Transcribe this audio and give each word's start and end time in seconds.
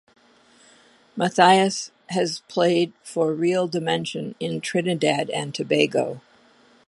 Matthias 1.15 1.91
has 2.09 2.39
played 2.47 2.91
for 3.03 3.35
Real 3.35 3.67
Dimension 3.67 4.33
in 4.39 4.59
Trinidad 4.59 5.29
and 5.29 5.53
Tobago. 5.53 6.21